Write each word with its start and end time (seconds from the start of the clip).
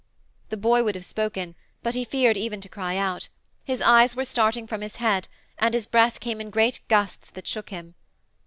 The 0.49 0.57
boy 0.57 0.83
would 0.83 0.95
have 0.95 1.05
spoken, 1.05 1.53
but 1.83 1.93
he 1.93 2.03
feared 2.05 2.35
even 2.35 2.59
to 2.61 2.67
cry 2.67 2.97
out; 2.97 3.29
his 3.63 3.83
eyes 3.83 4.15
were 4.15 4.25
starting 4.25 4.65
from 4.65 4.81
his 4.81 4.95
head, 4.95 5.27
and 5.59 5.75
his 5.75 5.85
breath 5.85 6.19
came 6.19 6.41
in 6.41 6.49
great 6.49 6.79
gusts 6.87 7.29
that 7.29 7.45
shook 7.45 7.69
him. 7.69 7.93